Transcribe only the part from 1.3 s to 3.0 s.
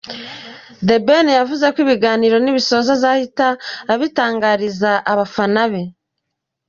yavuze ko ibiganiro n’ibisoza